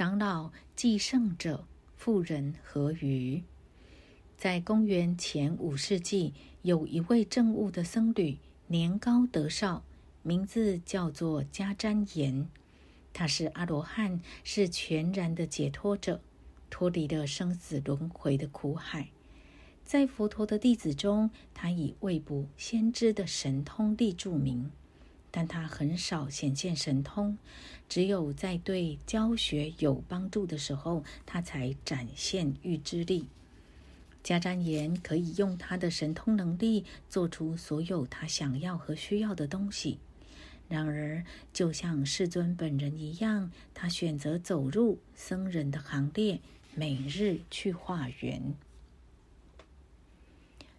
[0.00, 3.42] 长老、祭圣者、妇人何余？
[4.34, 9.84] 在公元前五世纪，有一位政务的僧侣，年高德少，
[10.22, 12.48] 名字叫做迦旃延。
[13.12, 16.22] 他是阿罗汉，是全然的解脱者，
[16.70, 19.10] 脱离了生死轮回的苦海。
[19.84, 24.70] 在佛陀的弟子中，他以未卜先知的神通力著名，
[25.30, 27.38] 但他很少显现神通，
[27.88, 33.26] 只有在对教学有帮助的时候，他才展现预知力。
[34.22, 39.98] 迦旃延可以用他的神通能力做出所有他想要和需要的东西。
[40.68, 46.40] 然而，就像世尊本人一样，他选择走入僧人的行列，
[46.74, 48.54] 每日去化缘。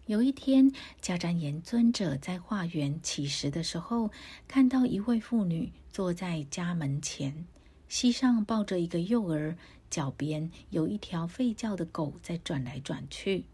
[0.06, 4.10] 有一天，迦旃延尊者在化缘乞食的时候，
[4.48, 7.46] 看到一位妇女坐在家门前，
[7.88, 9.56] 膝上抱着一个幼儿。
[9.88, 13.44] 脚边有一条吠叫的狗在转来转去，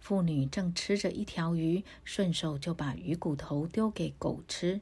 [0.00, 4.80] 妇女正吃着一条鱼，顺手就把鱼骨头丢给狗吃。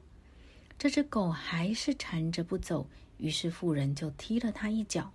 [0.77, 5.13] 这只狗还是缠着不走，于是妇人就踢了它一脚。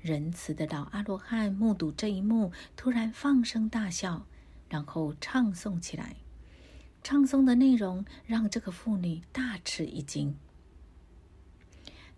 [0.00, 4.24] 仁慈的老阿罗汉目睹这一幕，突然放声大笑，
[4.68, 6.16] 然后唱诵起来。
[7.02, 10.36] 唱诵的内容让这个妇女大吃一惊，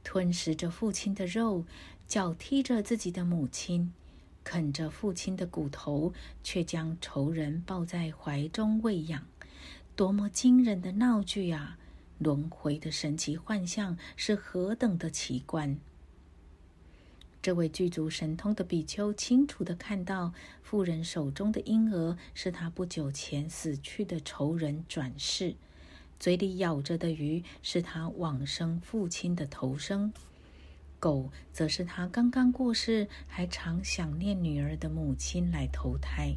[0.03, 1.65] 吞食着父亲的肉。
[2.09, 3.93] 脚踢着自己的母亲，
[4.43, 6.13] 啃着父亲的骨头，
[6.43, 9.25] 却将仇人抱在怀中喂养，
[9.95, 11.79] 多么惊人的闹剧啊！
[12.19, 15.79] 轮回的神奇幻象是何等的奇观！
[17.43, 25.57] 这位具足神通的比丘清楚地看到，妇人手中的婴儿是他不久前死去的仇人转世，
[26.19, 30.13] 嘴里咬着的鱼是他往生父亲的头生。
[30.99, 36.37] 狗则是他刚刚过世还常想念女儿的母亲来投胎，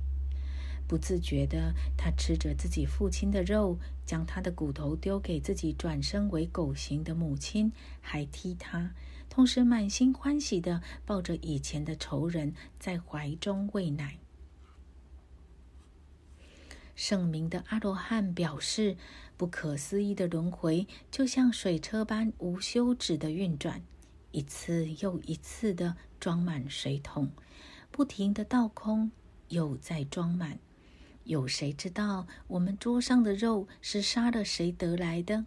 [0.88, 7.72] 不自觉的，他吃着自己父亲的肉，将他的骨头丢给自己转身为狗形的母亲，
[8.02, 8.94] 还踢他，
[9.30, 14.18] 同时满心欢喜的抱着以前的仇人在怀中喂奶。
[16.96, 18.97] 圣明的阿罗汉表示，
[19.36, 23.81] 不可思议的轮回就像水车般无休止的运转。
[24.31, 27.31] 一次又一次的装满水桶，
[27.90, 29.12] 不停的倒空，
[29.50, 30.59] 又再装满。
[31.25, 35.45] 有谁知道我们桌上的肉是杀了谁得来的？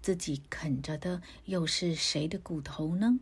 [0.00, 3.18] 自己啃着的又是谁的骨头呢？